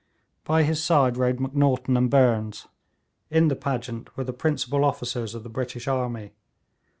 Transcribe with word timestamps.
By 0.45 0.63
his 0.63 0.83
side 0.83 1.15
rode 1.15 1.37
Macnaghten 1.39 1.95
and 1.95 2.09
Burnes; 2.09 2.67
in 3.29 3.49
the 3.49 3.55
pageant 3.55 4.17
were 4.17 4.23
the 4.23 4.33
principal 4.33 4.83
officers 4.83 5.35
of 5.35 5.43
the 5.43 5.47
British 5.49 5.87
army. 5.87 6.31